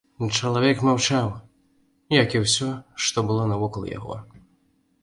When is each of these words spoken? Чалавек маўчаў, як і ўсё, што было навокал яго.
Чалавек 0.37 0.79
маўчаў, 0.87 1.27
як 2.23 2.29
і 2.39 2.43
ўсё, 2.45 2.71
што 3.05 3.17
было 3.29 3.43
навокал 3.53 3.89
яго. 3.97 4.21